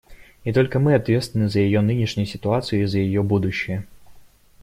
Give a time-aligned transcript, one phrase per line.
[0.45, 3.85] И только мы ответственны за ее нынешнюю ситуацию и за ее будущее.